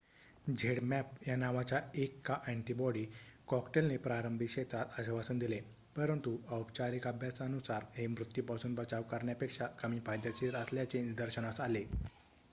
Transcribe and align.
zmapp 0.51 1.17
या 1.27 1.35
नावाच्या 1.35 1.79
1 1.95 2.13
का 2.25 2.33
अँटीबॉडी 2.47 3.03
कॉकटेलने 3.47 3.97
प्रारंभी 3.97 4.45
क्षेत्रात 4.45 4.99
आश्वासन 4.99 5.39
दिले 5.39 5.59
परंतु 5.95 6.35
औपचारिक 6.51 7.07
अभ्यासानुसार 7.07 7.83
हे 7.95 8.07
मृत्यूपासून 8.07 8.75
बचाव 8.75 9.01
करण्यापेक्षा 9.11 9.67
कमी 9.81 9.99
फायदेशीर 10.05 10.55
असल्याचे 10.55 11.01
निदर्शनास 11.03 11.59
आले 11.61 11.83